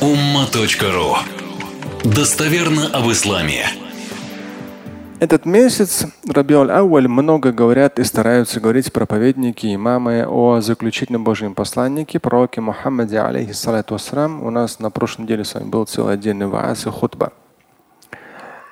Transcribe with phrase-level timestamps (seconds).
[0.00, 1.16] umma.ru
[2.04, 3.64] Достоверно об исламе.
[5.20, 12.20] Этот месяц Рабиоль Ауаль много говорят и стараются говорить проповедники, имамы о заключительном Божьем посланнике,
[12.20, 14.44] пророке Мухаммаде, алейхиссалату вассалам.
[14.44, 17.32] У нас на прошлой неделе с вами был целый отдельный ваас и хутба.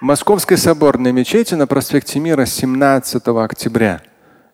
[0.01, 4.03] В Московской соборной мечети на проспекте Мира 17 октября,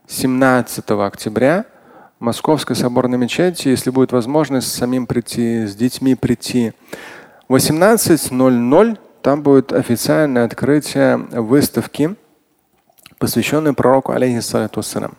[0.07, 1.65] 17 октября
[2.21, 6.75] Московской соборной мечети, если будет возможность самим прийти, с детьми прийти.
[7.49, 12.15] 18.00 там будет официальное открытие выставки,
[13.19, 15.17] посвященной пророку алейхиссалату вассалам.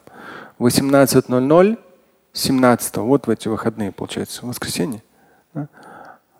[0.60, 1.80] 18.00
[2.34, 5.02] 17 вот в эти выходные, получается, воскресенье,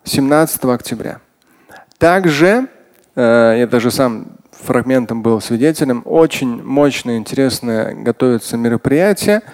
[0.04, 1.20] 17 октября.
[1.98, 2.68] Также,
[3.14, 9.42] э, я даже сам фрагментом был свидетелем, очень мощное, интересное готовится мероприятие–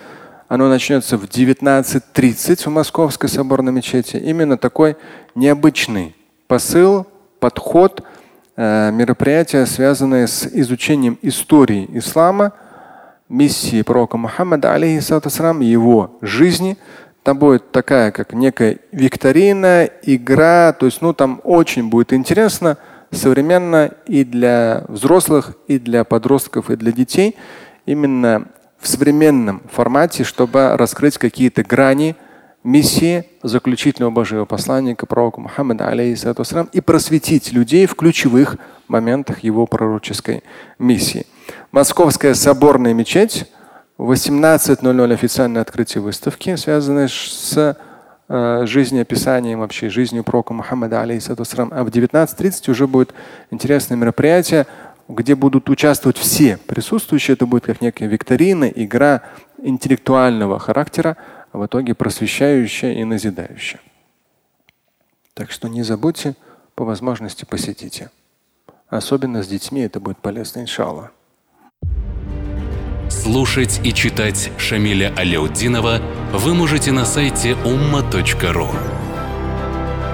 [0.49, 4.17] оно начнется в 19.30 в Московской соборной мечети.
[4.17, 4.97] Именно такой
[5.35, 6.17] необычный
[6.47, 7.07] посыл,
[7.39, 8.03] подход,
[8.57, 12.53] э, мероприятия, связанные с изучением истории ислама,
[13.29, 16.79] миссии пророка Мухаммада, алейхиссалам, его жизни.
[17.23, 20.73] Там будет такая, как некая викторина, игра.
[20.73, 22.79] То есть, ну, там очень будет интересно,
[23.11, 27.37] современно и для взрослых, и для подростков, и для детей.
[27.85, 28.49] Именно
[28.79, 32.17] в современном формате, чтобы раскрыть какие-то грани
[32.65, 38.57] миссии заключительного Божьего посланника пророка Мухаммада алейхиссалам и просветить людей в ключевых
[38.89, 40.43] моментах его пророческой
[40.79, 41.27] миссии.
[41.73, 43.51] Московская соборная мечеть
[43.97, 47.77] в 18.00 официальное открытие выставки, связанное с
[48.29, 51.71] э, жизнеописанием вообще жизнью пророка Мухаммада алейхиссалам.
[51.73, 53.15] А в 19.30 уже будет
[53.51, 54.67] интересное мероприятие
[55.09, 57.35] где будут участвовать все присутствующие.
[57.35, 59.23] Это будет как некая викторина, игра
[59.63, 61.17] интеллектуального характера,
[61.51, 63.81] а в итоге просвещающая и назидающая.
[65.35, 66.35] Так что не забудьте,
[66.75, 68.11] по возможности посетите.
[68.89, 71.13] Особенно с детьми это будет полезно, иншаллах.
[73.11, 76.01] Слушать и читать Шамиля Аляутдинова
[76.33, 78.69] вы можете на сайте umma.ru.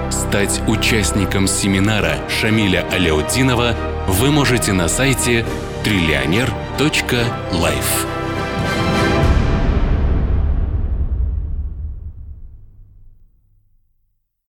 [0.09, 3.75] Стать участником семинара Шамиля Аляутдинова–
[4.07, 5.45] вы можете на сайте
[5.83, 8.14] триллионер.life.